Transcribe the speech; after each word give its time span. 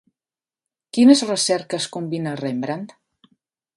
Quines 0.97 1.21
recerques 1.31 1.87
combina 1.97 2.33
Rembrandt? 2.41 2.97